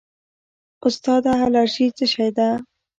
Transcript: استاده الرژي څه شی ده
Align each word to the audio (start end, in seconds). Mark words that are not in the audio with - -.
استاده 0.87 1.31
الرژي 1.45 1.87
څه 1.97 2.05
شی 2.13 2.29
ده 2.37 2.49